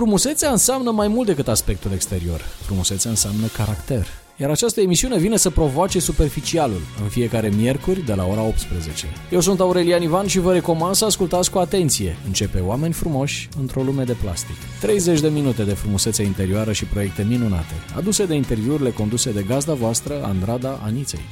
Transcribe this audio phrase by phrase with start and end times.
[0.00, 2.40] Frumusețea înseamnă mai mult decât aspectul exterior.
[2.64, 4.06] Frumusețea înseamnă caracter.
[4.36, 9.06] Iar această emisiune vine să provoace superficialul în fiecare miercuri de la ora 18.
[9.30, 12.16] Eu sunt Aurelian Ivan și vă recomand să ascultați cu atenție.
[12.26, 14.56] Începe Oameni frumoși într-o lume de plastic.
[14.80, 19.74] 30 de minute de frumusețe interioară și proiecte minunate, aduse de interviurile conduse de gazda
[19.74, 21.24] voastră Andrada Aniței.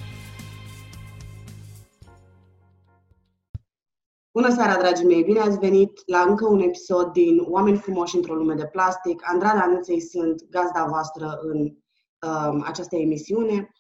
[4.41, 5.23] Bună seara, dragii mei!
[5.23, 9.23] Bine ați venit la încă un episod din Oameni frumoși într-o lume de plastic.
[9.25, 13.73] Andrada Aniței sunt gazda voastră în um, această emisiune.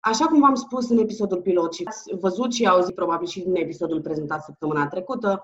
[0.00, 3.54] Așa cum v-am spus în episodul pilot și ați văzut și auzit probabil și din
[3.54, 5.42] episodul prezentat săptămâna trecută,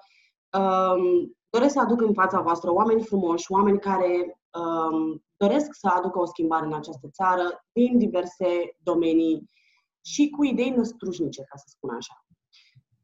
[0.58, 6.18] um, doresc să aduc în fața voastră oameni frumoși, oameni care um, doresc să aducă
[6.18, 9.50] o schimbare în această țară din diverse domenii
[10.04, 12.24] și cu idei năstrușnice, ca să spun așa.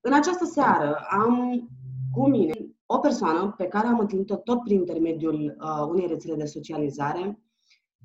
[0.07, 1.69] În această seară am
[2.13, 2.55] cu mine
[2.87, 7.41] o persoană pe care am întâlnit-o tot prin intermediul uh, unei rețele de socializare.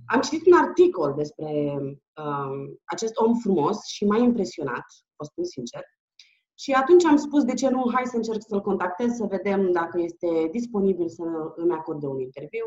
[0.06, 1.78] Am citit un articol despre
[2.16, 4.86] uh, acest om frumos și m-a impresionat,
[5.16, 5.82] vă spun sincer.
[6.56, 10.00] Și atunci am spus, de ce nu, hai să încerc să-l contactez, să vedem dacă
[10.00, 11.24] este disponibil să
[11.56, 12.66] îmi acorde un interviu.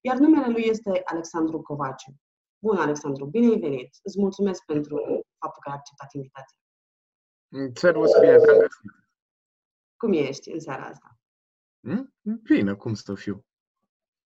[0.00, 2.12] Iar numele lui este Alexandru Covaciu.
[2.58, 3.90] Bun, Alexandru, bine ai venit!
[4.02, 4.96] Îți mulțumesc pentru
[5.38, 6.58] faptul că ai acceptat invitația.
[7.74, 8.80] Servus, bine te-am găsit.
[9.96, 11.18] Cum ești în seara asta?
[11.80, 12.14] Hmm?
[12.42, 13.44] Bine, cum să fiu.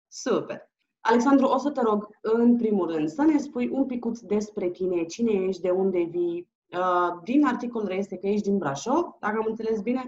[0.07, 0.69] Super.
[0.99, 5.05] Alexandru, o să te rog, în primul rând, să ne spui un picuț despre tine,
[5.05, 6.49] cine ești, de unde vii.
[6.67, 10.01] Uh, din articol reiese că ești din Brașov, dacă am înțeles bine.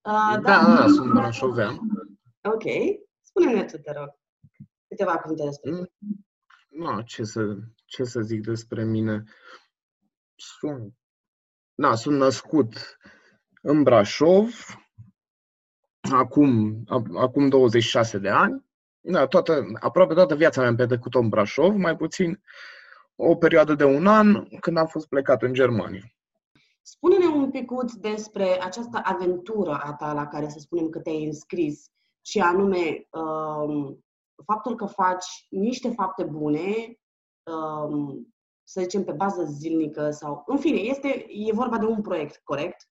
[0.00, 1.78] Uh, da, da, da, sunt brașovean.
[2.42, 2.62] Ok.
[3.20, 4.18] Spune-ne tu, te rog,
[4.88, 5.92] câteva cuvinte despre tine.
[6.68, 9.24] No, ce să, ce să zic despre mine?
[10.34, 10.94] Sunt
[11.74, 12.98] na, sunt născut
[13.62, 14.54] în Brașov,
[16.10, 16.82] acum,
[17.16, 18.64] acum 26 de ani.
[19.00, 22.42] Da, toată, aproape toată viața mea am petrecut-o în Brașov, mai puțin
[23.16, 26.12] o perioadă de un an când am fost plecat în Germania.
[26.82, 27.70] Spune-ne un pic
[28.00, 34.04] despre această aventură a ta la care să spunem că te-ai înscris și anume um,
[34.44, 36.98] faptul că faci niște fapte bune
[37.42, 38.34] um,
[38.72, 40.42] să zicem, pe bază zilnică sau...
[40.46, 42.88] În fine, este, e vorba de un proiect, corect?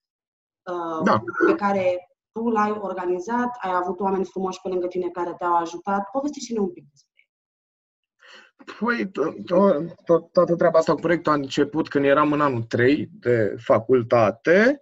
[0.61, 1.23] Uh, da.
[1.47, 6.09] Pe care tu l-ai organizat, ai avut oameni frumoși pe lângă tine care te-au ajutat.
[6.11, 7.09] Povestește-ne un pic despre
[8.79, 9.11] Păi,
[10.31, 14.81] toată treaba asta cu proiectul a început când eram în anul 3 de facultate.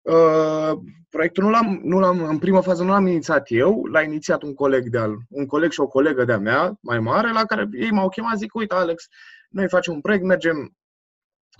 [0.00, 0.72] Uh,
[1.10, 4.54] proiectul nu l-am, nu l-am, în prima fază nu l-am inițiat eu, l-a inițiat un
[4.54, 7.90] coleg de al, un coleg și o colegă de-a mea, mai mare, la care ei
[7.90, 9.08] m-au chemat, zic, uite, Alex,
[9.52, 10.76] noi facem un proiect, mergem,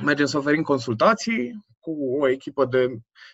[0.02, 2.86] mergem să oferim consultații cu o echipă de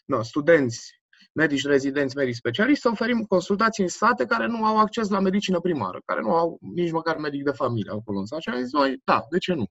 [0.05, 1.01] no, studenți,
[1.33, 5.61] medici rezidenți, medici specialiști, să oferim consultații în state care nu au acces la medicină
[5.61, 8.41] primară, care nu au nici măcar medic de familie acolo în sat.
[8.41, 9.67] Și am zis, noi, da, de ce nu?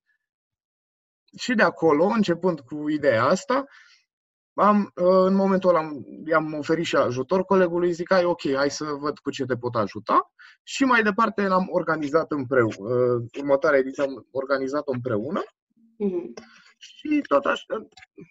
[1.38, 3.66] Și de acolo, începând cu ideea asta,
[4.57, 5.90] am, în momentul ăla
[6.25, 9.75] i-am oferit și ajutor colegului, zic, ai, ok, hai să văd cu ce te pot
[9.75, 10.31] ajuta.
[10.63, 13.23] Și mai departe l-am organizat împreună.
[13.40, 15.41] Următoarea ediție am organizat-o împreună.
[15.44, 16.44] Mm-hmm.
[16.78, 17.88] Și tot așa,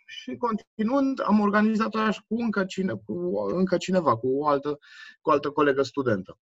[0.07, 4.79] și continuând, am organizat-o așa cu încă, cine, cu încă cineva, cu o altă,
[5.21, 6.39] cu o altă colegă studentă.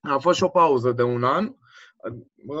[0.00, 1.54] A fost și o pauză de un an,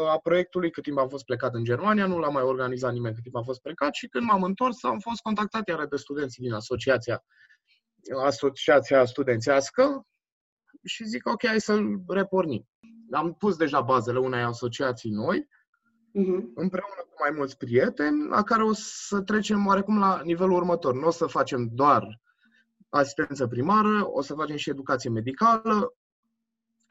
[0.08, 3.22] a proiectului cât timp am fost plecat în Germania, nu l-a mai organizat nimeni cât
[3.22, 6.52] timp am fost plecat și când m-am întors am fost contactat iar de studenții din
[6.52, 7.24] asociația,
[8.24, 10.06] asociația studențească
[10.84, 12.68] și zic ok, hai să-l repornim.
[13.10, 15.48] Am pus deja bazele unei asociații noi,
[16.08, 16.42] uh-huh.
[16.54, 20.94] împreună cu mai mulți prieteni, la care o să trecem oarecum la nivelul următor.
[20.94, 22.20] Nu o să facem doar
[22.88, 25.94] asistență primară, o să facem și educație medicală,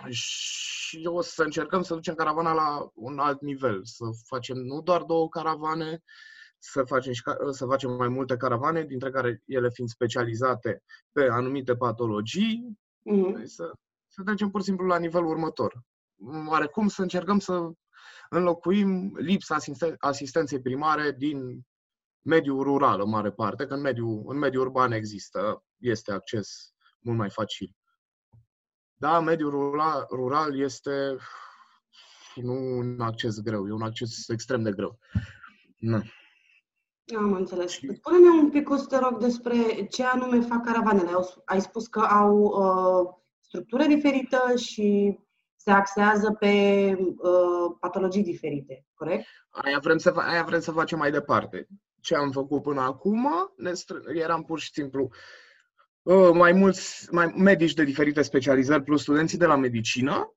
[0.10, 5.04] și o să încercăm să ducem caravana la un alt nivel, să facem nu doar
[5.04, 6.04] două caravane,
[6.60, 11.76] să facem, și, să facem mai multe caravane, dintre care ele fiind specializate pe anumite
[11.76, 12.78] patologii,
[13.12, 13.44] mm-hmm.
[13.44, 13.72] să,
[14.08, 15.82] să trecem pur și simplu la nivelul următor.
[16.48, 17.72] Oarecum să încercăm să
[18.30, 19.58] înlocuim lipsa
[19.98, 21.66] asistenței primare din
[22.22, 27.18] mediul rural, în mare parte, că în mediul, în mediul urban există, este acces mult
[27.18, 27.76] mai facil.
[28.98, 31.18] Da, mediul rural, rural este
[32.36, 35.00] nu un acces greu, e un acces extrem de greu.
[35.78, 36.04] Nu.
[37.18, 37.72] Am înțeles.
[37.72, 41.12] Spune-ne un pic, o să te rog, despre ce anume fac caravanele.
[41.46, 45.20] Ai spus că au uh, structură diferită și
[45.56, 49.26] se axează pe uh, patologii diferite, corect?
[49.50, 51.68] Aia vrem, să, aia vrem să facem mai departe.
[52.02, 53.28] Ce am făcut până acum,
[53.58, 55.45] ne str- eram pur și simplu uh, Uh,
[56.34, 60.34] mai mulți mai medici de diferite specializări plus studenții de la medicină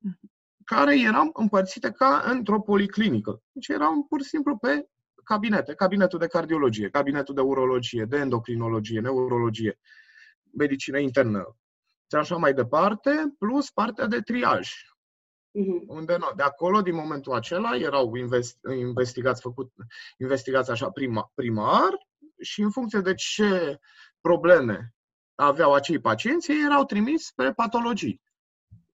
[0.65, 3.41] care erau împărțite ca într-o policlinică.
[3.51, 4.89] Deci erau pur și simplu pe
[5.23, 9.79] cabinete, cabinetul de cardiologie, cabinetul de urologie, de endocrinologie, neurologie,
[10.57, 11.55] medicină internă
[12.09, 14.69] și așa mai departe, plus partea de triaj.
[14.69, 15.85] Uh-huh.
[15.87, 19.71] Unde nu, de acolo, din momentul acela, erau invest, investigați, făcut
[20.17, 22.07] investigați așa prima, primar
[22.41, 23.79] și în funcție de ce
[24.21, 24.93] probleme
[25.39, 28.21] aveau acei pacienți, ei erau trimis spre patologii.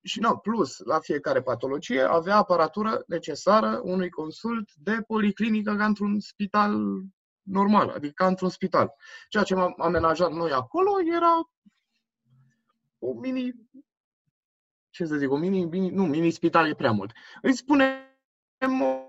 [0.03, 6.19] Și nu, plus, la fiecare patologie avea aparatură necesară unui consult de policlinică ca într-un
[6.19, 7.01] spital
[7.41, 8.93] normal, adică ca într-un spital.
[9.29, 11.49] Ceea ce am amenajat noi acolo era
[12.99, 13.53] o mini,
[14.89, 17.11] ce să zic, o mini, mini nu, mini spital e prea mult.
[17.41, 18.99] Îi spunem o,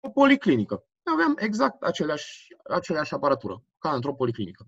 [0.00, 0.84] o policlinică.
[1.02, 4.66] Aveam exact aceleași, aceleași aparatură, ca într-o policlinică.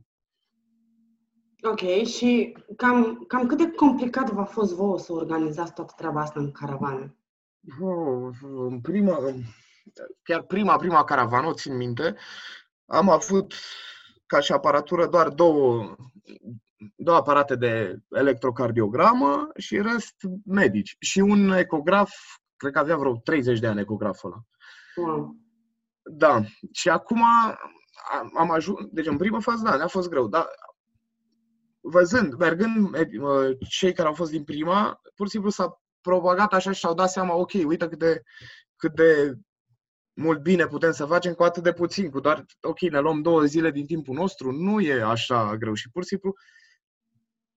[1.63, 6.41] Ok, și cam, cam cât de complicat v-a fost vouă să organizați toată treaba asta
[6.41, 7.17] în caravană?
[7.81, 9.19] Oh, în prima,
[10.23, 12.17] chiar prima, prima caravană, o țin minte,
[12.87, 13.55] am avut
[14.27, 15.97] ca și aparatură doar două,
[16.97, 20.15] două aparate de electrocardiogramă și rest
[20.45, 20.97] medici.
[20.99, 22.11] Și un ecograf,
[22.57, 24.43] cred că avea vreo 30 de ani ecograful ăla.
[25.09, 25.37] Wow.
[26.03, 26.43] Da.
[26.73, 27.23] Și acum
[28.35, 30.47] am ajuns, deci în prima fază, da, ne-a fost greu, dar
[31.81, 32.97] văzând, mergând,
[33.69, 37.11] cei care au fost din prima, pur și simplu s-a propagat așa și și-au dat
[37.11, 38.23] seama, ok, uite cât de,
[38.77, 39.35] cât de
[40.13, 43.45] mult bine putem să facem cu atât de puțin, cu doar, ok, ne luăm două
[43.45, 46.33] zile din timpul nostru, nu e așa greu și pur și simplu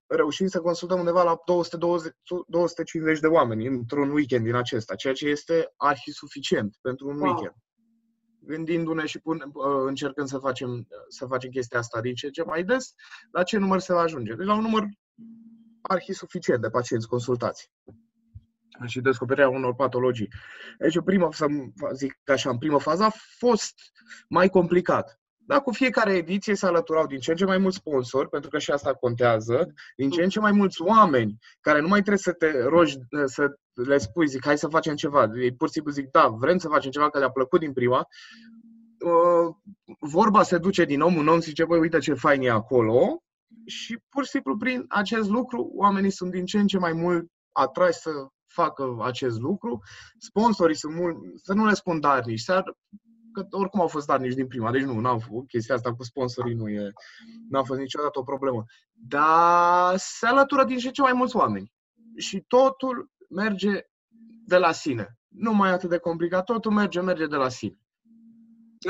[0.06, 2.12] reușim să consultăm undeva la 220,
[2.46, 7.24] 250 de oameni într-un weekend din acesta, ceea ce este arhi suficient pentru un wow.
[7.24, 7.54] weekend
[8.44, 12.64] gândindu-ne și pun, uh, încercând să facem, să facem chestia asta din ce ce mai
[12.64, 12.94] des,
[13.30, 14.34] la ce număr se va ajunge.
[14.34, 14.84] Deci la un număr
[15.82, 17.70] arhi suficient de pacienți consultați
[18.86, 20.28] și descoperirea unor patologii.
[20.78, 21.46] Deci, prima, să
[21.92, 23.74] zic așa, în primă fază a fost
[24.28, 25.21] mai complicat.
[25.46, 28.58] Dar cu fiecare ediție se alăturau din ce în ce mai mulți sponsori, pentru că
[28.58, 32.32] și asta contează, din ce în ce mai mulți oameni care nu mai trebuie să
[32.32, 35.30] te rogi, să le spui, zic, hai să facem ceva.
[35.34, 38.06] Ei pur și simplu zic, da, vrem să facem ceva, că le-a plăcut din prima.
[38.98, 39.54] Uh,
[39.98, 43.22] vorba se duce din om în om, zice, băi, uite ce fain e acolo.
[43.66, 47.30] Și pur și simplu prin acest lucru, oamenii sunt din ce în ce mai mult
[47.52, 48.10] atrași să
[48.46, 49.80] facă acest lucru.
[50.18, 52.62] Sponsorii sunt mult, să nu le spun darnici, să
[53.32, 56.54] că oricum au fost darnici din prima, deci nu, n-au fost, chestia asta cu sponsorii
[56.54, 56.92] nu e,
[57.48, 58.64] n-a fost niciodată o problemă.
[58.92, 61.72] Dar se alătură din ce ce mai mulți oameni.
[62.16, 63.86] Și totul merge
[64.46, 65.18] de la sine.
[65.28, 67.80] Nu mai e atât de complicat, totul merge, merge de la sine.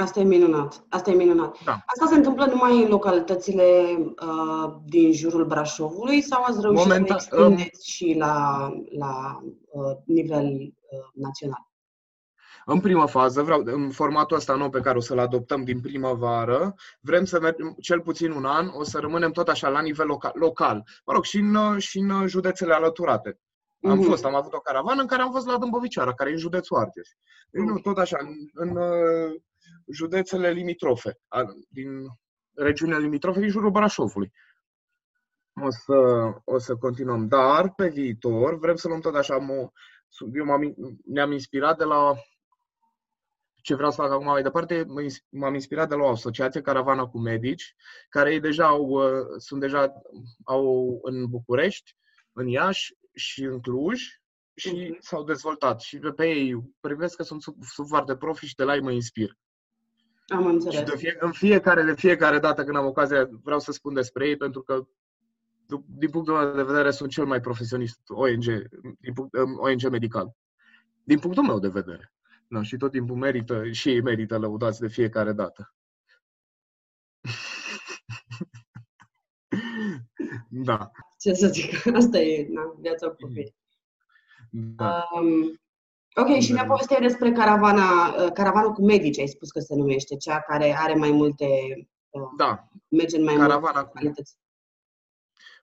[0.00, 0.85] Asta e minunat.
[0.89, 1.65] Asta e minunat.
[1.65, 1.83] Da.
[1.87, 7.29] Asta se întâmplă numai în localitățile uh, din jurul Brașovului sau ați reușit Momenta, să
[7.37, 8.69] extindeți um, și la,
[8.99, 9.41] la
[9.71, 11.72] uh, nivel uh, național?
[12.64, 16.75] În prima fază, vreau, în formatul ăsta nou pe care o să-l adoptăm din primăvară,
[17.00, 20.32] vrem să mergem cel puțin un an, o să rămânem tot așa la nivel local,
[20.35, 20.82] local.
[21.05, 23.38] mă rog, și în, și în județele alăturate.
[23.82, 24.06] Am mm-hmm.
[24.06, 26.76] fost, am avut o caravană în care am fost la Dâmbovicioara, care e în județul
[26.76, 27.09] Argeș.
[27.50, 29.41] Deci, nu, tot așa, în, în uh,
[29.93, 31.19] județele limitrofe,
[31.69, 32.06] din
[32.55, 34.32] regiunea limitrofe din jurul Brașovului.
[35.62, 35.94] O să,
[36.44, 37.26] o să continuăm.
[37.26, 39.70] Dar, pe viitor, vrem să luăm tot așa, mă,
[40.32, 42.15] eu m-am, ne-am inspirat de la
[43.63, 44.87] ce vreau să fac acum mai departe,
[45.29, 47.75] m-am inspirat de la o asociație, Caravana cu Medici,
[48.09, 49.93] care ei deja au, uh, sunt deja
[50.45, 51.97] au în București,
[52.33, 54.03] în Iași și în Cluj
[54.55, 54.99] și uh-huh.
[54.99, 55.81] s-au dezvoltat.
[55.81, 58.91] Și pe ei privesc că sunt sub, sub foarte profi și de la ei mă
[58.91, 59.39] inspir.
[60.27, 60.79] Am înțeles.
[60.79, 64.29] Și de fie, în fiecare, de fiecare dată când am ocazia, vreau să spun despre
[64.29, 64.87] ei, pentru că
[65.87, 68.45] din punctul meu de vedere sunt cel mai profesionist ONG,
[68.99, 70.37] din punct, um, ONG medical.
[71.03, 72.12] Din punctul meu de vedere.
[72.53, 75.75] No, și tot timpul merită, și ei merită lăudați de fiecare dată.
[80.69, 80.91] da.
[81.19, 83.55] Ce să zic, asta e na, viața profesie.
[84.51, 85.09] Da.
[85.15, 85.61] Um,
[86.15, 90.17] ok, și mi-a povestit despre caravana, uh, caravana cu medici, ai spus că se numește,
[90.17, 91.47] cea care are mai multe...
[92.11, 92.69] Uh, da.
[92.89, 94.31] Merge în mai caravana multe cu...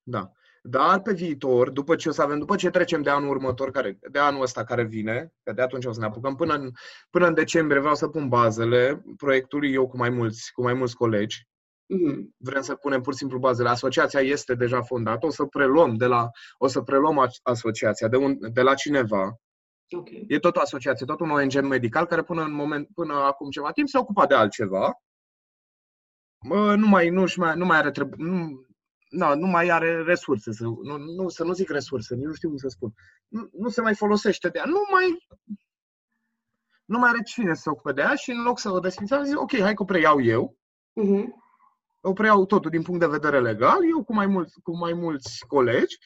[0.04, 0.32] Da.
[0.64, 4.00] Dar pe viitor, după ce o să avem, după ce trecem de anul următor, care,
[4.12, 6.72] de anul ăsta care vine, că de atunci o să ne apucăm, până în,
[7.10, 10.96] până în decembrie vreau să pun bazele proiectului eu cu mai mulți, cu mai mulți
[10.96, 11.48] colegi.
[11.94, 12.18] Mm-hmm.
[12.38, 13.70] Vrem să punem pur și simplu bazele.
[13.70, 18.38] Asociația este deja fondată, o să preluăm de la, o să preluăm asociația de, un,
[18.54, 19.40] de la cineva.
[19.98, 20.26] Okay.
[20.28, 23.72] E tot o asociație, tot un ONG medical care până, în moment, până acum ceva
[23.72, 24.94] timp se ocupa de altceva.
[26.76, 28.66] Nu mai, nu, mai, nu mai are trebu- nu,
[29.10, 32.58] na, nu mai are resurse, să nu, nu, să nu zic resurse, nu știu cum
[32.58, 32.94] să spun.
[33.28, 35.28] Nu, nu se mai folosește de ea, nu mai
[36.86, 39.24] nu mai are cine să se ocupe de ea și în loc să o desfințează,
[39.24, 40.58] zic, ok, hai că o preiau eu.
[41.02, 41.26] Uh-huh.
[42.02, 45.46] O preiau totul din punct de vedere legal, eu cu mai, mulți, cu mai mulți
[45.48, 45.98] colegi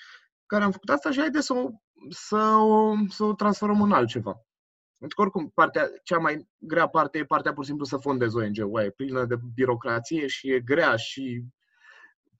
[0.45, 1.69] care am făcut asta și haide să o,
[2.09, 4.41] să o, să o transformăm în altceva.
[4.97, 8.35] Pentru că oricum, partea, cea mai grea parte e partea pur și simplu să fondezi
[8.35, 8.81] ONG-ul.
[8.81, 11.43] E plină de birocrație și e grea și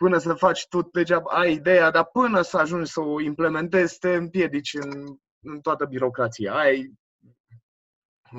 [0.03, 4.15] până să faci tu degeaba ai ideea, dar până să ajungi să o implementezi, te
[4.15, 6.53] împiedici în, în toată birocrația.
[6.53, 6.93] Ai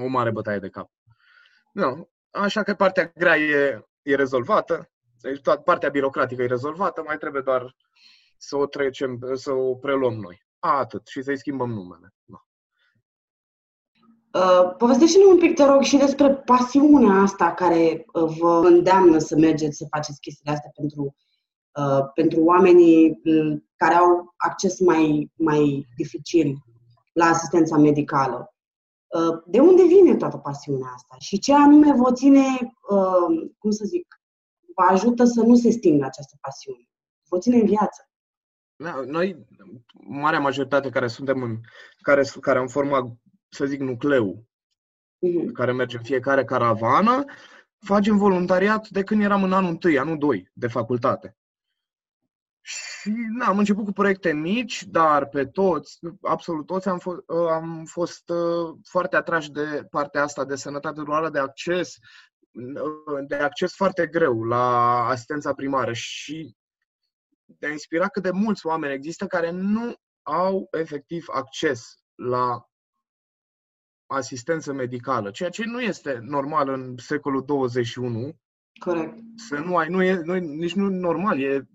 [0.02, 0.90] o mare bătaie de cap.
[1.72, 2.10] Nu.
[2.30, 4.90] Așa că partea grea e, e rezolvată,
[5.20, 7.76] deci toată partea birocratică e rezolvată, mai trebuie doar
[8.36, 10.46] să o trecem, să o preluăm noi.
[10.58, 11.06] A, atât.
[11.06, 12.14] Și să-i schimbăm numele.
[12.24, 12.44] Da.
[14.40, 19.36] Uh, povestește-ne un pic, te rog, și despre pasiunea asta care uh, vă îndeamnă să
[19.36, 21.12] mergeți să faceți chestiile astea pentru, uh,
[22.14, 26.56] pentru oamenii uh, care au acces mai, mai dificil
[27.12, 28.54] la asistența medicală.
[29.06, 32.44] Uh, de unde vine toată pasiunea asta și ce anume vă ține,
[32.90, 34.20] uh, cum să zic,
[34.74, 36.88] vă ajută să nu se stingă această pasiune,
[37.28, 38.08] vă ține în viață?
[38.76, 39.46] Da, noi,
[40.08, 41.60] marea majoritate care suntem în,
[42.00, 43.04] care, care am format,
[43.48, 44.46] să zic, nucleu,
[45.26, 45.52] uh-huh.
[45.52, 47.24] care merge în fiecare caravană,
[47.78, 51.36] facem voluntariat de când eram în anul 1, anul 2 de facultate.
[53.04, 57.48] Și na, am început cu proiecte mici, dar pe toți, absolut toți, am, fost, uh,
[57.50, 61.96] am fost uh, foarte atrași de partea asta de sănătate rurală, de acces,
[62.52, 66.56] uh, de acces foarte greu la asistența primară și
[67.44, 72.68] de a inspira cât de mulți oameni există care nu au efectiv acces la
[74.06, 78.38] asistență medicală, ceea ce nu este normal în secolul 21.
[78.78, 79.18] Corect.
[79.36, 81.68] Să nu ai, nu e, nu, nici nu normal, e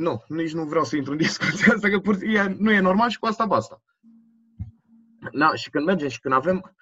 [0.00, 3.08] nu, nici nu vreau să intru în discuția asta, că pur, e, nu e normal
[3.08, 3.82] și cu asta basta.
[5.32, 6.76] Da, și când mergem și când avem,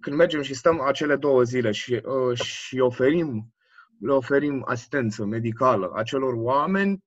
[0.00, 3.52] când mergem și stăm acele două zile și, uh, și oferim,
[3.98, 7.04] le oferim asistență medicală acelor oameni,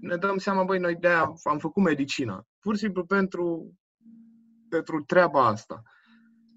[0.00, 1.08] ne dăm seama, băi, noi de
[1.42, 2.46] am făcut medicina.
[2.58, 3.74] Pur și simplu pentru,
[4.68, 5.82] pentru treaba asta.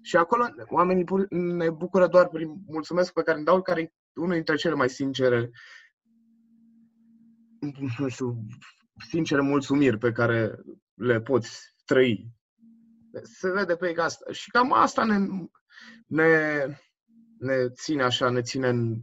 [0.02, 4.34] Și acolo oamenii ne bucură doar prin mulțumesc pe care îmi dau, care e unul
[4.34, 5.50] dintre cele mai sincere
[7.98, 8.44] nu știu,
[9.08, 10.54] sincere mulțumiri pe care
[10.94, 12.32] le poți trăi.
[13.22, 14.32] Se vede pe asta.
[14.32, 15.18] Și cam asta ne,
[16.06, 16.64] ne,
[17.38, 19.02] ne ține așa, ne ține în,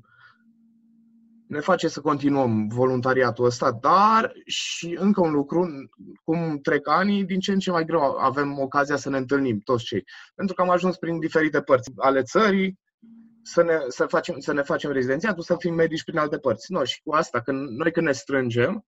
[1.47, 5.67] ne face să continuăm voluntariatul ăsta, dar și încă un lucru,
[6.23, 9.83] cum trec ani, din ce în ce mai greu avem ocazia să ne întâlnim toți
[9.83, 10.03] cei.
[10.35, 12.79] Pentru că am ajuns prin diferite părți ale țării,
[13.43, 16.71] să ne, să facem, să ne facem rezidențiatul, să fim medici prin alte părți.
[16.71, 18.85] No, și cu asta, când, noi când ne strângem,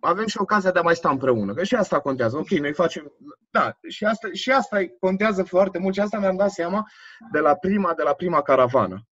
[0.00, 1.54] avem și ocazia de a mai sta împreună.
[1.54, 2.36] Că și asta contează.
[2.36, 3.12] Ok, noi facem...
[3.50, 6.86] Da, și asta, și asta contează foarte mult și asta mi-am dat seama
[7.32, 9.06] de la prima, de la prima caravană.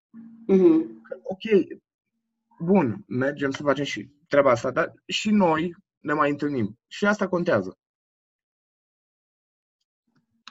[0.52, 0.85] Mm-hmm.
[1.23, 1.43] Ok,
[2.59, 6.79] bun, mergem să facem și treaba asta, dar și noi ne mai întâlnim.
[6.87, 7.79] Și asta contează.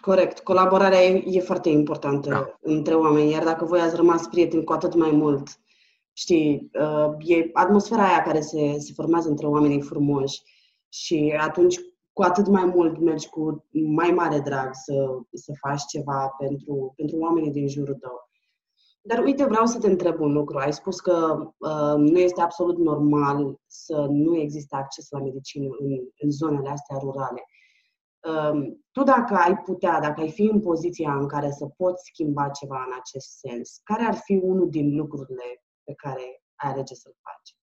[0.01, 0.39] Corect.
[0.39, 2.57] Colaborarea e, e foarte importantă da.
[2.61, 5.47] între oameni, iar dacă voi ați rămas prieteni cu atât mai mult,
[6.13, 10.41] știi, uh, e atmosfera aia care se, se formează între oamenii frumoși
[10.89, 11.79] și atunci
[12.13, 14.93] cu atât mai mult mergi cu mai mare drag să,
[15.33, 18.29] să faci ceva pentru, pentru oamenii din jurul tău.
[19.03, 20.57] Dar uite, vreau să te întreb un lucru.
[20.57, 25.89] Ai spus că uh, nu este absolut normal să nu existe acces la medicină în,
[26.17, 27.43] în zonele astea rurale.
[28.21, 32.49] Ehm, tu dacă ai putea, dacă ai fi în poziția în care să poți schimba
[32.49, 37.15] ceva în acest sens, care ar fi unul din lucrurile pe care ai alege să-l
[37.21, 37.55] faci?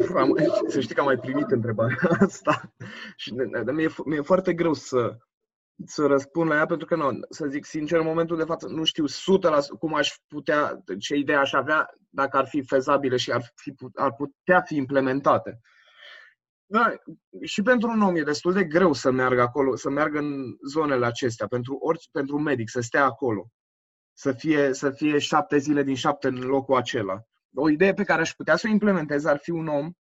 [0.00, 0.36] Uf, am,
[0.66, 2.74] să știi că am mai primit întrebarea asta
[3.16, 5.16] și mi-e, mi-e foarte greu să,
[5.86, 8.84] să răspund la ea, pentru că, nu, să zic sincer, în momentul de față nu
[8.84, 9.08] știu 100%
[9.78, 14.14] cum aș putea, ce idee aș avea dacă ar fi fezabile și ar, fi, ar
[14.14, 15.60] putea fi implementate.
[16.72, 16.94] Da,
[17.42, 21.06] și pentru un om e destul de greu să meargă acolo, să meargă în zonele
[21.06, 23.48] acestea, pentru, orice, pentru un medic, să stea acolo,
[24.12, 27.22] să fie, să fie șapte zile din șapte în locul acela.
[27.54, 29.92] O idee pe care aș putea să o implementez ar fi un om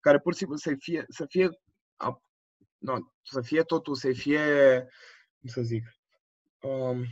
[0.00, 1.48] care pur și simplu să fie, să fie,
[2.78, 4.40] no, să fie totul, să fie,
[5.40, 5.84] cum să zic,
[6.60, 7.04] um,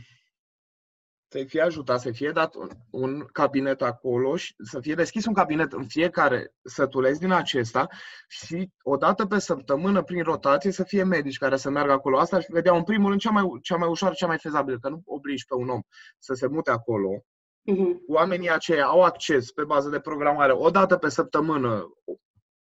[1.33, 5.33] să fie ajutat, să fie dat un, un cabinet acolo și să fie deschis un
[5.33, 7.87] cabinet în fiecare sătuleț din acesta
[8.27, 12.19] și o dată pe săptămână, prin rotație, să fie medici care să meargă acolo.
[12.19, 14.89] Asta ar vedea în primul rând cea mai, cea mai ușoară, cea mai fezabilă, că
[14.89, 15.81] nu obligi pe un om
[16.19, 17.23] să se mute acolo,
[17.71, 17.95] Uh-huh.
[18.07, 21.89] Oamenii aceia au acces pe bază de programare o dată pe săptămână,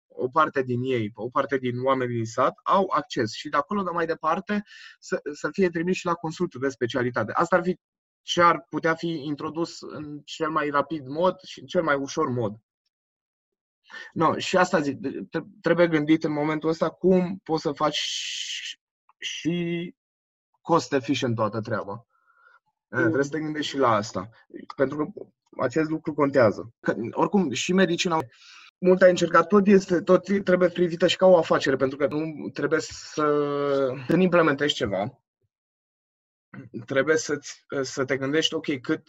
[0.09, 3.83] o parte din ei, o parte din oamenii din sat, au acces și de acolo
[3.83, 4.63] de mai departe
[4.99, 7.33] să, să fie trimis și la consultul de specialitate.
[7.35, 7.79] Asta ar fi
[8.23, 12.29] ce ar putea fi introdus în cel mai rapid mod și în cel mai ușor
[12.29, 12.55] mod.
[14.13, 14.99] No, și asta zic,
[15.61, 17.99] trebuie gândit în momentul ăsta cum poți să faci
[19.19, 19.95] și
[20.61, 22.07] cost efficient toată treaba.
[22.89, 22.99] Mm.
[22.99, 24.29] Trebuie să te gândești și la asta.
[24.77, 25.23] Pentru că
[25.63, 26.75] acest lucru contează.
[26.81, 28.19] Că, oricum, și medicina
[28.79, 32.49] mult ai încercat, tot, este, tot trebuie privită și ca o afacere, pentru că nu
[32.53, 35.22] trebuie să, să implementezi ceva.
[36.87, 37.39] Trebuie să,
[37.83, 39.09] să te gândești, ok, cât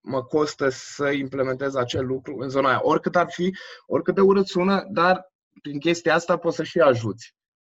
[0.00, 2.80] mă costă să implementez acel lucru în zona aia.
[2.82, 7.36] Oricât ar fi, oricât de urât sună, dar prin chestia asta poți să și ajuți.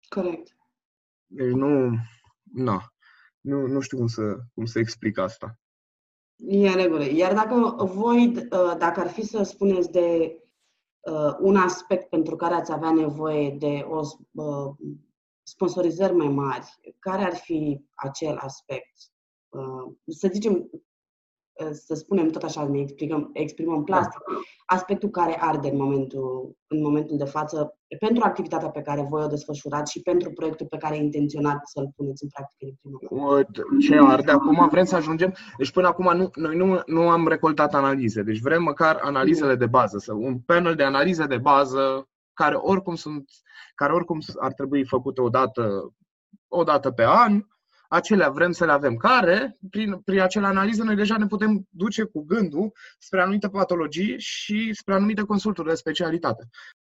[0.09, 0.55] Corect.
[1.25, 1.95] Deci nu,
[2.43, 2.93] na,
[3.41, 5.59] nu, nu știu cum să, cum să explic asta.
[6.35, 7.03] E în regulă.
[7.03, 10.37] Iar dacă voi, uh, dacă ar fi să spuneți de
[10.99, 14.75] uh, un aspect pentru care ați avea nevoie de o uh,
[15.47, 18.93] sponsorizări mai mari, care ar fi acel aspect?
[20.07, 20.69] Să zicem,
[21.71, 24.21] să spunem tot așa, ne exprimăm, exprimăm plastic,
[24.65, 29.27] aspectul care arde în momentul, în momentul de față pentru activitatea pe care voi o
[29.27, 33.43] desfășurați și pentru proiectul pe care intenționați să-l puneți în practică din prima
[33.79, 34.67] Ce arde acum?
[34.71, 35.33] Vrem să ajungem...
[35.57, 39.65] Deci până acum nu, noi nu, nu am recoltat analize, deci vrem măcar analizele de
[39.65, 43.29] bază, să un panel de analize de bază care oricum sunt,
[43.75, 45.93] care oricum ar trebui făcute o dată,
[46.47, 47.41] o dată pe an,
[47.87, 52.03] acelea vrem să le avem, care, prin, prin acele analize, noi deja ne putem duce
[52.03, 56.47] cu gândul spre anumite patologii și spre anumite consulturi de specialitate.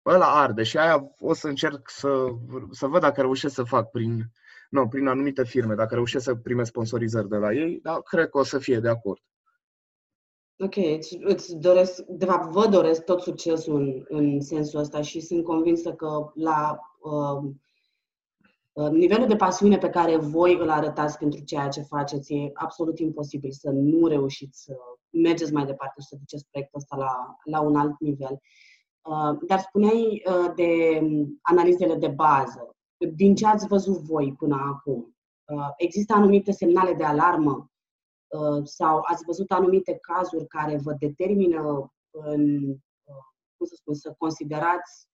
[0.05, 2.25] Ăla arde și aia o să încerc să,
[2.71, 4.23] să văd dacă reușesc să fac prin,
[4.69, 8.37] nu, prin anumite firme, dacă reușesc să primesc sponsorizări de la ei, dar cred că
[8.37, 9.21] o să fie de acord.
[10.63, 15.19] Ok, îți, îți doresc, de fapt vă doresc tot succesul în, în sensul ăsta și
[15.19, 17.51] sunt convinsă că la uh,
[18.73, 22.99] Uh, nivelul de pasiune pe care voi îl arătați pentru ceea ce faceți e absolut
[22.99, 24.75] imposibil să nu reușiți să
[25.09, 28.39] mergeți mai departe și să duceți proiectul ăsta la, la un alt nivel.
[29.01, 31.01] Uh, dar spuneai uh, de
[31.41, 32.75] analizele de bază.
[33.15, 35.15] Din ce ați văzut voi până acum?
[35.77, 37.71] Există anumite semnale de alarmă
[38.63, 42.65] sau ați văzut anumite cazuri care vă determină în,
[43.57, 45.07] cum să spun, să considerați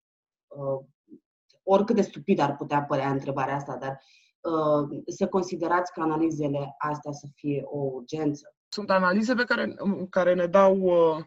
[1.69, 4.01] oricât de stupid ar putea părea întrebarea asta, dar
[4.39, 8.55] uh, să considerați că analizele astea să fie o urgență?
[8.67, 9.75] Sunt analize pe care,
[10.09, 11.23] care ne dau, uh,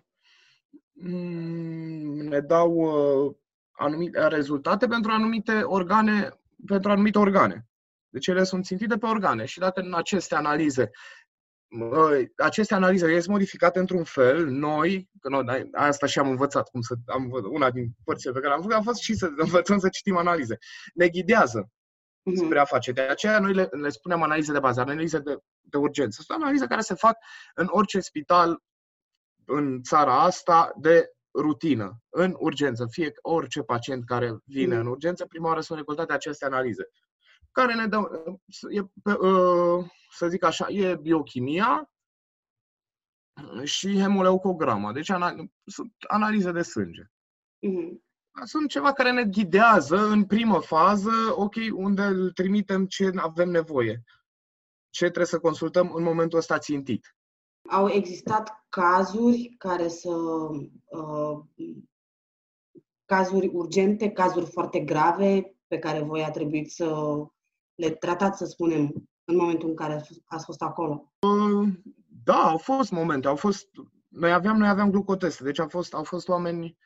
[2.29, 3.35] ne dau uh,
[3.71, 7.67] anumite rezultate pentru anumite organe, pentru anumite organe.
[8.09, 10.91] Deci ele sunt țintite pe organe și dacă în aceste analize
[12.37, 16.95] aceste analize sunt modificate într-un fel, noi, că noi, asta și am învățat, cum să,
[17.07, 20.17] am, una din părțile pe care am făcut, a fost și să învățăm să citim
[20.17, 20.59] analize.
[20.95, 21.71] Ne ghidează
[22.31, 22.45] uh-huh.
[22.45, 22.93] spre a face.
[22.93, 26.23] De aceea noi le, le spunem analize de bază, analize de, de urgență.
[26.23, 27.17] Sunt analize care se fac
[27.55, 28.63] în orice spital
[29.45, 32.87] în țara asta de rutină, în urgență.
[32.91, 34.81] Fie orice pacient care vine uh-huh.
[34.81, 36.89] în urgență, prima oară sunt recoltate aceste analize
[37.53, 37.99] care ne dă,
[38.71, 41.91] e, ă, să zic așa, e biochimia
[43.65, 45.11] și hemoleucograma, deci
[45.65, 47.03] sunt analize de sânge.
[47.03, 48.11] Mm-hmm.
[48.45, 54.03] Sunt ceva care ne ghidează în primă fază, ok, unde îl trimitem ce avem nevoie,
[54.91, 57.17] ce trebuie să consultăm în momentul ăsta țintit.
[57.69, 61.41] Au existat cazuri care să uh,
[63.05, 67.17] cazuri urgente, cazuri foarte grave pe care voi a trebuit să
[67.83, 71.13] le tratați, să spunem, în momentul în care ați fost acolo?
[72.25, 73.69] Da, au fost momente, au fost...
[74.09, 76.77] Noi aveam, noi aveam glucoteste, deci au fost, au fost oameni,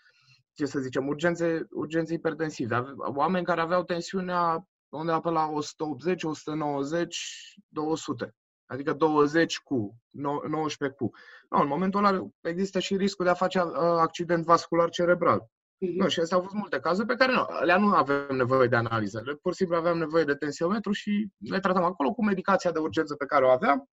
[0.52, 2.84] ce să zicem, urgențe, urgențe hipertensive.
[2.96, 8.34] Oameni care aveau tensiunea undeva pe la 180, 190, 200.
[8.66, 11.10] Adică 20 cu, 19 cu.
[11.50, 15.50] No, în momentul ăla există și riscul de a face uh, accident vascular cerebral.
[15.78, 15.96] Mhm.
[15.96, 18.76] Nu, și astea au fost multe cazuri pe care nu, alea nu avem nevoie de
[18.76, 19.22] analiză.
[19.42, 23.14] Pur și simplu aveam nevoie de tensiometru și le tratam acolo cu medicația de urgență
[23.14, 23.88] pe care o aveam.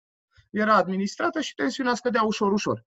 [0.49, 2.83] Era administrată și tensiunea scădea ușor, ușor.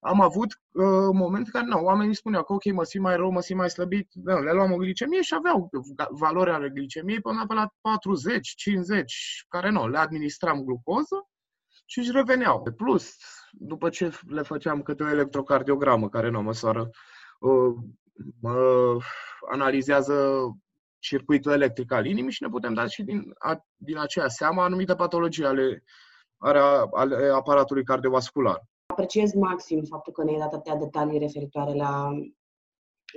[0.00, 3.40] Am avut uh, momente care, nu, oamenii spuneau că ok, mă simt mai rău, mă
[3.40, 5.70] simt mai slăbit, nu, le luam o glicemie și aveau
[6.10, 11.28] valori ale glicemiei până pe la 40, 50, care nu, le administram glucoză
[11.84, 12.62] și își reveneau.
[12.76, 13.16] Plus,
[13.52, 16.90] după ce le făceam câte o electrocardiogramă care nu măsoară
[17.40, 18.05] uh, mă
[19.52, 20.46] analizează
[20.98, 24.94] circuitul electric al inimii și ne putem da și din, a, din aceea seama anumite
[24.94, 25.82] patologii ale,
[26.38, 26.58] ale,
[26.92, 28.62] ale aparatului cardiovascular.
[28.86, 32.08] apreciez maxim faptul că ne-ai dat atâtea detalii referitoare la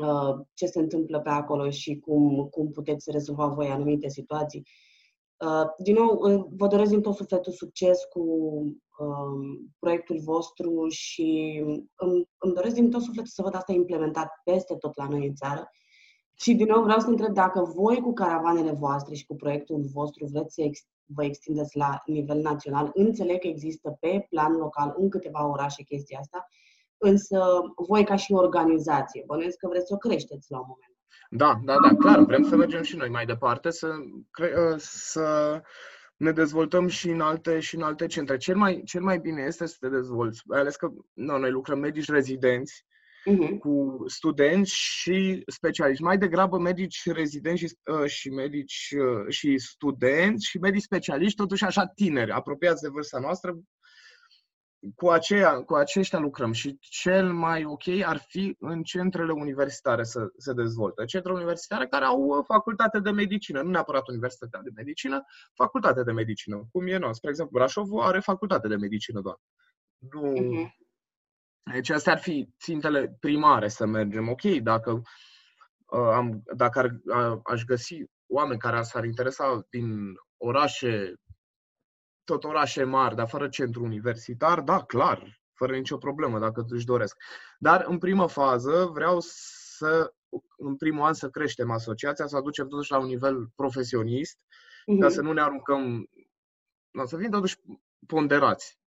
[0.06, 4.64] uh, ce se întâmplă pe acolo și cum, cum puteți rezolva voi anumite situații.
[5.46, 8.22] Uh, din nou, uh, vă doresc din tot sufletul succes cu
[9.00, 11.60] uh, proiectul vostru și
[11.96, 15.34] îmi, îmi doresc din tot sufletul să văd asta implementat peste tot la noi în
[15.34, 15.70] țară.
[16.34, 20.26] Și din nou vreau să întreb dacă voi cu caravanele voastre și cu proiectul vostru
[20.26, 22.92] vreți să ex- vă extindeți la nivel național.
[22.94, 26.48] Înțeleg că există pe plan local în câteva orașe chestia asta,
[26.98, 30.89] însă voi ca și organizație, bănuiesc că vreți să o creșteți la un moment
[31.30, 33.88] da, da, da, clar, vrem să mergem și noi mai departe, să,
[34.56, 35.62] ă, să
[36.18, 38.38] ne dezvoltăm și în alte, și în alte centre.
[38.38, 41.80] Cel mai, cel mai bine este să te dezvolți, mai ales că no, noi lucrăm
[41.80, 42.86] medici rezidenți
[43.30, 43.60] uh-huh.
[43.60, 46.04] cu studenți și specialiști.
[46.04, 51.64] Mai degrabă medici rezidenți și, uh, și medici uh, și studenți și medici specialiști, totuși
[51.64, 53.60] așa tineri, apropiați de vârsta noastră,
[54.96, 60.28] cu, aceea, cu aceștia lucrăm și cel mai ok ar fi în centrele universitare să
[60.38, 61.06] se dezvolte.
[61.06, 66.68] Centre universitare care au facultate de medicină, nu neapărat Universitatea de Medicină, facultate de medicină,
[66.72, 67.16] cum e noi.
[67.16, 69.38] Spre exemplu, Brașovul are facultate de medicină doar.
[69.98, 70.34] Nu...
[70.34, 70.88] Uh-huh.
[71.74, 74.30] Deci astea ar fi țintele primare să mergem.
[74.30, 74.92] Ok, dacă,
[75.86, 81.14] uh, am, dacă ar, uh, aș găsi oameni care s-ar interesa din orașe
[82.30, 87.18] tot orașe mari, dar fără centru universitar, da, clar, fără nicio problemă, dacă își doresc.
[87.60, 90.14] Dar, în primă fază, vreau să,
[90.58, 95.00] în primul an, să creștem asociația, să aducem totuși la un nivel profesionist, mm-hmm.
[95.00, 95.10] ca mhm.
[95.10, 96.10] să nu ne aruncăm,
[96.92, 97.56] no, să fim totuși
[98.08, 98.80] ponderați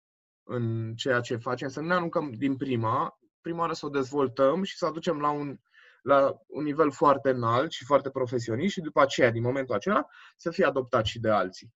[0.44, 4.64] în ceea ce facem, să nu ne aruncăm din prima, prima oară să o dezvoltăm
[4.64, 5.58] și să aducem la un,
[6.02, 10.52] la un nivel foarte înalt și foarte profesionist și după aceea, din momentul acela, să
[10.52, 11.74] fie adoptat și de alții.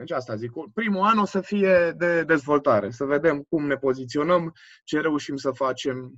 [0.00, 0.52] Deci asta zic.
[0.74, 4.52] Primul an o să fie de dezvoltare, să vedem cum ne poziționăm,
[4.84, 6.12] ce reușim să facem.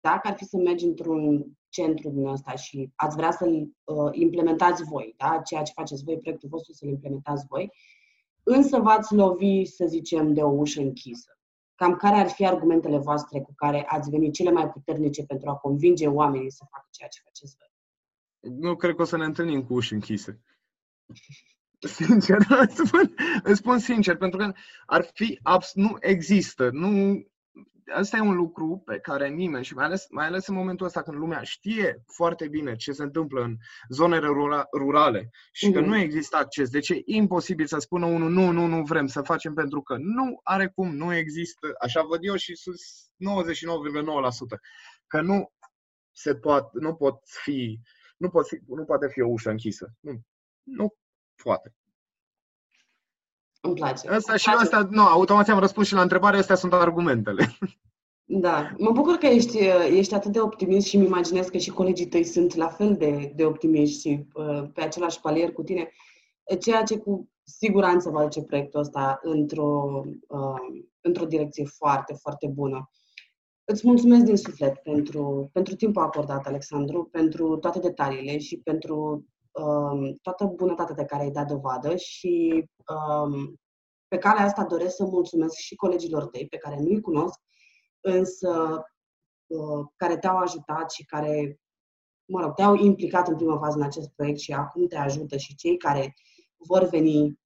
[0.00, 4.84] Dacă ar fi să mergi într-un centru din ăsta și ați vrea să-l uh, implementați
[4.84, 5.40] voi, da?
[5.44, 7.72] ceea ce faceți voi, proiectul vostru să-l implementați voi,
[8.42, 11.38] însă v-ați lovi, să zicem, de o ușă închisă.
[11.74, 15.56] Cam care ar fi argumentele voastre cu care ați venit cele mai puternice pentru a
[15.56, 17.70] convinge oamenii să facă ceea ce faceți voi?
[18.58, 20.42] Nu cred că o să ne întâlnim cu uși închise.
[21.78, 24.52] Sincer, îți spun, îți spun sincer, pentru că
[24.86, 27.22] ar fi abs- nu există, nu
[27.94, 31.02] Asta e un lucru pe care nimeni, și mai ales, mai ales în momentul ăsta
[31.02, 33.56] când lumea știe foarte bine ce se întâmplă în
[33.88, 34.26] zonele
[34.76, 35.84] rurale și că mm-hmm.
[35.84, 39.54] nu există acces, deci e imposibil să spună unul nu, nu, nu vrem să facem
[39.54, 43.10] pentru că nu are cum, nu există, așa văd eu și sus 99,9%,
[45.06, 45.52] că nu
[46.12, 47.80] se poate, nu pot fi,
[48.16, 49.92] nu, pot fi, nu poate fi o ușă închisă.
[50.00, 50.20] Nu,
[50.62, 50.94] nu
[51.42, 51.74] poate.
[53.60, 54.08] Îmi place.
[54.08, 57.58] Asta și asta, nu, automat am răspuns și la întrebare, astea sunt argumentele.
[58.30, 59.58] Da, mă bucur că ești,
[59.90, 63.32] ești atât de optimist și îmi imaginez că și colegii tăi sunt la fel de,
[63.36, 65.90] de optimiști și uh, pe același palier cu tine,
[66.60, 72.90] ceea ce cu siguranță va duce proiectul ăsta într-o, uh, într-o direcție foarte, foarte bună.
[73.64, 79.26] Îți mulțumesc din suflet pentru, pentru timpul acordat, Alexandru, pentru toate detaliile și pentru
[79.58, 83.60] um, toată bunătatea de care ai dat dovadă și um,
[84.08, 87.40] pe calea asta doresc să mulțumesc și colegilor tăi pe care nu-i cunosc,
[88.00, 88.82] însă
[89.46, 91.60] uh, care te-au ajutat și care,
[92.24, 95.54] mă rog, te-au implicat în prima fază în acest proiect și acum te ajută și
[95.54, 96.14] cei care
[96.56, 97.38] vor veni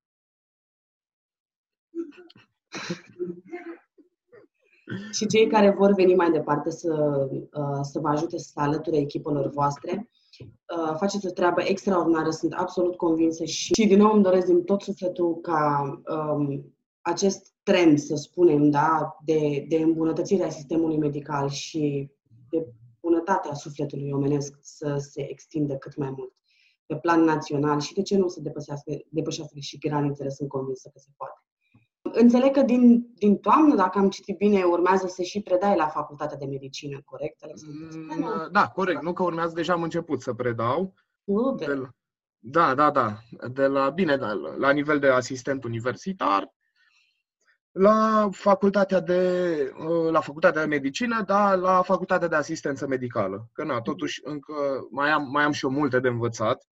[5.12, 9.48] și cei care vor veni mai departe să, uh, să vă ajute să alăture echipelor
[9.48, 10.11] voastre.
[10.76, 14.62] Uh, faceți o treabă extraordinară, sunt absolut convinsă și, și din nou îmi doresc din
[14.62, 21.48] tot sufletul ca um, acest trend, să spunem, da, de, de îmbunătățire a sistemului medical
[21.48, 22.11] și
[22.50, 22.66] de
[23.00, 26.32] bunătatea sufletului omenesc să se extindă cât mai mult
[26.87, 30.98] pe plan național și de ce nu să depășească, depășească și granițele, sunt convinsă că
[30.98, 31.40] se poate.
[32.12, 36.37] Înțeleg că din, din toamnă, dacă am citit bine, urmează să și predai la Facultatea
[36.37, 39.03] de Medicină, corect, Mm, da, corect.
[39.03, 40.94] Nu că urmează, deja am început să predau.
[41.57, 41.88] De la,
[42.38, 43.18] da, da, da.
[43.53, 46.53] De la, bine, da, la nivel de asistent universitar,
[47.70, 49.72] la facultatea de,
[50.11, 53.48] la facultatea de medicină, da, la facultatea de asistență medicală.
[53.53, 54.55] Că na, totuși încă
[54.90, 56.66] mai am, mai am și eu multe de învățat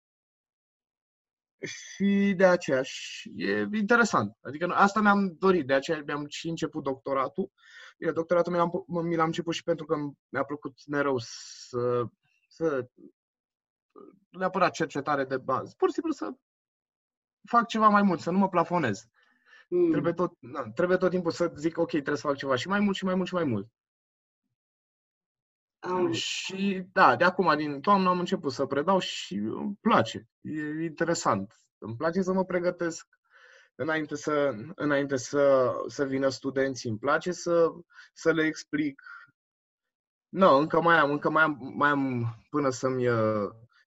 [1.60, 4.36] și de aceea și e interesant.
[4.42, 7.50] Adică asta mi-am dorit, de aceea mi-am și început doctoratul.
[7.98, 9.96] Bine, doctoratul mi-l-am, mi l-am început și pentru că
[10.28, 12.04] mi-a plăcut mereu să,
[12.48, 12.88] să
[14.28, 16.32] neapărat cercetare de bază, pur și simplu să
[17.48, 19.04] fac ceva mai mult, să nu mă plafonez.
[19.68, 19.90] Mm.
[19.90, 22.80] Trebuie, tot, na, trebuie tot timpul să zic, ok, trebuie să fac ceva și mai
[22.80, 23.68] mult și mai mult și mai mult.
[25.88, 26.12] Um.
[26.12, 30.28] Și da, de acum, din toamnă, am început să predau și îmi place.
[30.40, 31.54] E interesant.
[31.78, 33.06] Îmi place să mă pregătesc
[33.74, 36.88] înainte să, înainte să, să vină studenții.
[36.88, 37.68] Îmi place să,
[38.12, 39.02] să le explic.
[40.28, 43.06] Nu, no, încă mai am, încă mai am, mai am până să-mi,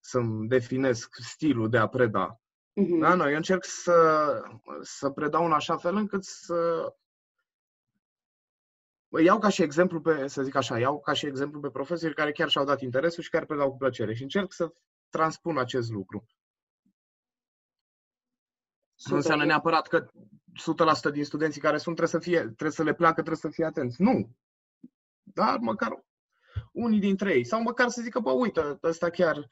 [0.02, 2.42] să-mi definesc stilul de a preda.
[2.82, 3.00] Uh-huh.
[3.00, 4.42] Da, nu, eu încerc să,
[4.82, 6.94] să predau în așa fel încât să
[9.22, 12.32] iau ca și exemplu pe, să zic așa, iau ca și exemplu pe profesori care
[12.32, 14.74] chiar și-au dat interesul și care predau cu plăcere și încerc să
[15.10, 16.26] transpun acest lucru.
[19.10, 20.08] Nu înseamnă neapărat că
[21.10, 23.66] 100% din studenții care sunt trebuie să, fie, trebuie să le placă, trebuie să fie
[23.66, 24.02] atenți.
[24.02, 24.36] Nu.
[25.24, 26.04] Dar măcar
[26.72, 27.46] unii dintre ei.
[27.46, 29.48] Sau măcar să zică, bă, uite, ăsta chiar,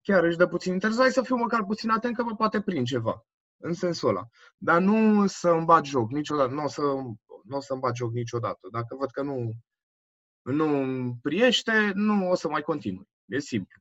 [0.00, 2.86] chiar își dă puțin interes, hai să fiu măcar puțin atent că mă poate prind
[2.86, 3.26] ceva.
[3.62, 4.26] În sensul ăla.
[4.56, 6.54] Dar nu să îmi bat joc niciodată.
[6.54, 6.82] Nu o să,
[7.50, 8.68] nu o să îmi bat joc niciodată.
[8.72, 9.52] Dacă văd că nu,
[10.42, 13.08] nu îmi priește, nu o să mai continui.
[13.26, 13.80] E simplu.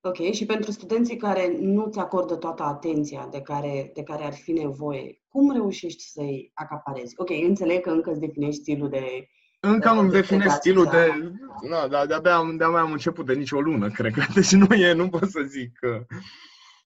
[0.00, 4.32] Ok, și pentru studenții care nu ți acordă toată atenția de care, de care ar
[4.32, 7.14] fi nevoie, cum reușești să-i acaparezi?
[7.16, 9.28] Ok, înțeleg că încă îți definești stilul de...
[9.60, 11.32] Încă îmi definesc stilul de...
[11.70, 14.22] Da, da, de-abia, de-abia am început de nici o lună, cred că.
[14.34, 16.06] Deci nu e, nu pot să zic că...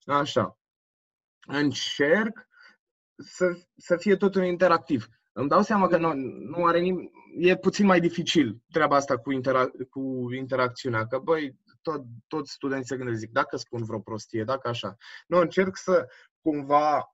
[0.04, 0.58] Așa.
[1.46, 2.48] Încerc
[3.16, 5.06] să, să fie totul interactiv.
[5.32, 6.12] Îmi dau seama că nu,
[6.56, 7.10] nu are nimic...
[7.38, 12.88] E puțin mai dificil treaba asta cu, intera- cu interacțiunea, că băi, tot, toți studenții
[12.88, 14.96] se gândesc, zic, dacă spun vreo prostie, dacă așa.
[15.26, 16.06] Nu, încerc să
[16.40, 17.12] cumva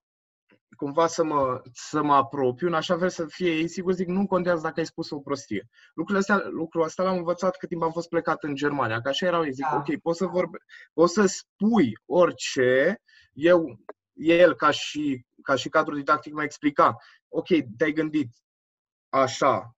[0.76, 4.26] cumva să mă, să mă apropiu, în așa fel să fie ei sigur, zic, nu
[4.26, 5.68] contează dacă ai spus o prostie.
[5.94, 9.26] Lucrul ăsta, lucrul ăsta l-am învățat cât timp am fost plecat în Germania, că așa
[9.26, 9.76] erau ei, zic, da.
[9.76, 10.58] ok, poți să, vorbe,
[10.92, 13.00] poți să spui orice,
[13.32, 13.78] eu,
[14.18, 16.96] el ca și, ca și cadru didactic mă explica,
[17.28, 18.28] ok, te-ai gândit
[19.08, 19.76] așa,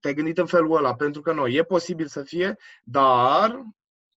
[0.00, 3.64] te-ai gândit în felul ăla, pentru că noi, e posibil să fie, dar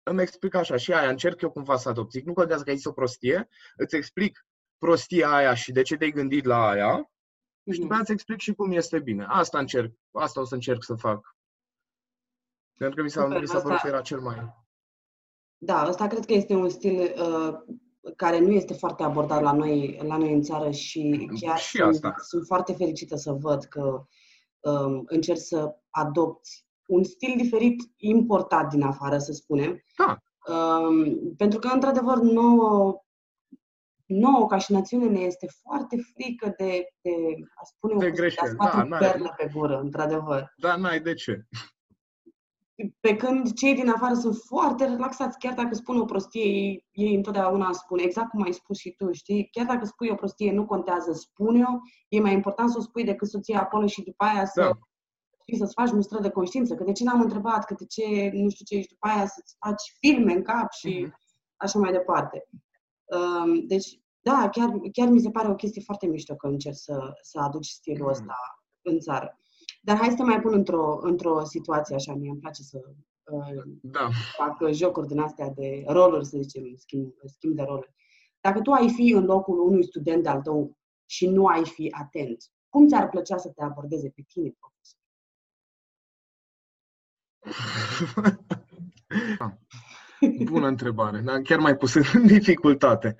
[0.03, 2.11] îmi explic așa și aia, încerc eu cumva să adopt.
[2.11, 4.45] Zic, nu contează că ai zis o prostie, îți explic
[4.77, 7.11] prostia aia și de ce te-ai gândit la aia
[7.71, 8.01] și după mhm.
[8.01, 9.25] îți explic și cum este bine.
[9.29, 11.35] Asta încerc, asta o să încerc să fac.
[12.77, 14.61] Pentru că mi s-a, mi s-a părut că era cel mai...
[15.57, 17.77] Da, asta cred că este un stil uh,
[18.15, 21.93] care nu este foarte abordat la noi, la noi în țară și chiar și sunt,
[21.93, 22.15] asta.
[22.17, 24.05] sunt foarte fericită să văd că
[24.59, 29.83] um, încerci să adopți un stil diferit importat din afară, să spunem.
[29.97, 30.17] Da.
[30.53, 33.03] Um, pentru că, într-adevăr, nouă,
[34.05, 37.11] nouă, ca și națiune, ne este foarte frică de, de
[37.55, 38.55] a spune de greșeli.
[38.57, 40.53] Da, perlă pe gură, într-adevăr.
[40.57, 41.47] Da, n-ai de ce.
[42.99, 47.15] Pe când cei din afară sunt foarte relaxați, chiar dacă spun o prostie, ei, ei
[47.15, 49.47] întotdeauna spun, exact cum ai spus și tu, știi?
[49.51, 53.27] Chiar dacă spui o prostie, nu contează, spune-o, e mai important să o spui decât
[53.27, 54.69] să o ții acolo și după aia să, da
[55.43, 58.49] știi, să-ți faci mustră de conștiință, că de ce n-am întrebat, că de ce, nu
[58.49, 61.11] știu ce, și după aia să-ți faci filme în cap și uh-huh.
[61.57, 62.49] așa mai departe.
[63.03, 67.13] Um, deci, da, chiar, chiar mi se pare o chestie foarte mișto că încerci să,
[67.21, 68.11] să aduci stilul uh-huh.
[68.11, 68.35] ăsta
[68.81, 69.37] în țară.
[69.85, 72.81] Dar hai să te mai pun într-o, într-o situație așa, mie îmi place să
[73.23, 74.09] uh, da.
[74.37, 77.93] fac jocuri din astea de roluri, să zicem, schimb, schimb de roluri.
[78.41, 82.43] Dacă tu ai fi în locul unui student de-al tău și nu ai fi atent,
[82.69, 84.99] cum ți-ar plăcea să te abordeze pe tine, profesor?
[90.51, 93.15] Bună întrebare, dar chiar mai pus în dificultate.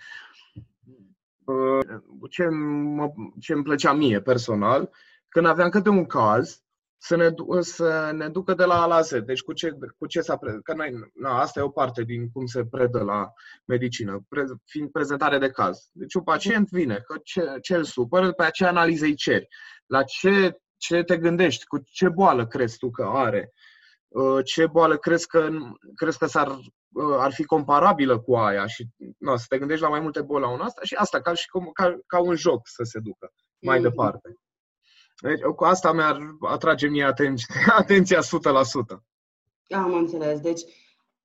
[2.30, 4.91] Ce, mă, ce îmi plăcea mie personal,
[5.34, 6.62] când aveam câte un caz,
[6.98, 9.12] să ne, să ne ducă de la A la Z.
[9.12, 10.62] Deci cu ce, cu ce s-a predat.
[10.62, 13.32] Că noi, na, asta e o parte din cum se predă la
[13.65, 15.89] medicină, pre, fiind prezentare de caz.
[15.91, 19.48] Deci un pacient vine, că ce, ce îl supără, după aceea analiză îi ceri.
[19.86, 23.52] La ce, ce te gândești, cu ce boală crezi tu că are,
[24.13, 25.50] Uh, ce boală crezi că,
[25.96, 29.89] crezi că s-ar, uh, ar fi comparabilă cu aia și no, să te gândești la
[29.89, 32.67] mai multe boli la un asta și asta ca, și cum, ca, ca un joc
[32.67, 33.84] să se ducă mai mm.
[33.84, 34.36] departe.
[35.23, 38.23] Deci, cu asta mi-ar atrage mie atenția, atenția 100%.
[39.69, 40.39] Am înțeles.
[40.39, 40.62] Deci,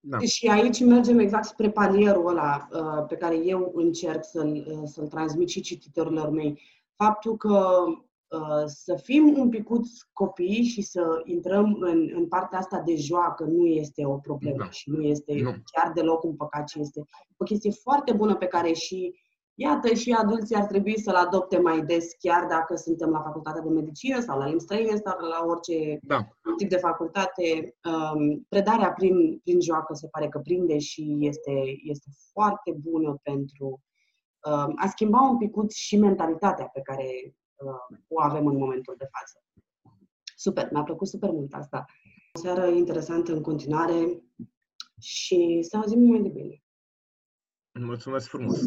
[0.01, 0.19] da.
[0.19, 5.07] și aici mergem exact spre palierul ăla uh, pe care eu încerc să-l, uh, să-l
[5.07, 6.61] transmit și cititorilor mei.
[6.97, 7.85] Faptul că
[8.29, 13.45] Uh, să fim un picuț copii și să intrăm în, în partea asta de joacă
[13.45, 14.71] nu este o problemă da.
[14.71, 15.55] și nu este nu.
[15.73, 17.05] chiar deloc un păcat, ci este
[17.37, 19.15] o chestie foarte bună pe care și,
[19.61, 23.69] iată, și adulții ar trebui să-l adopte mai des, chiar dacă suntem la facultatea de
[23.69, 26.29] medicină sau la limbi străine sau la orice da.
[26.57, 27.77] tip de facultate.
[27.85, 33.67] Um, predarea prin, prin joacă se pare că prinde și este, este foarte bună pentru
[34.45, 39.09] um, a schimba un picuț și mentalitatea pe care uh, o avem în momentul de
[39.19, 39.43] față.
[40.37, 41.85] Super, mi-a plăcut super mult asta.
[42.33, 44.23] O seară interesantă în continuare
[45.01, 46.63] și să auzim mai de bine.
[47.81, 48.61] Mulțumesc frumos!